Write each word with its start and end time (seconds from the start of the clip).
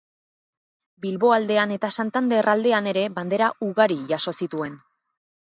Bilbo 1.03 1.29
aldean 1.35 1.75
eta 1.75 1.91
Santander 2.03 2.49
aldean 2.55 2.89
ere 2.95 3.05
bandera 3.19 3.51
ugari 3.69 3.99
jaso 4.15 4.35
zituen. 4.43 4.83